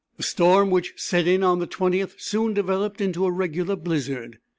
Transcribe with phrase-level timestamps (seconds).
[0.17, 4.39] The storm which set in on the 20th soon developed into a regular blizzard.